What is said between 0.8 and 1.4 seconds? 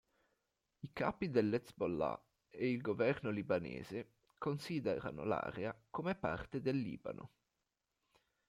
capi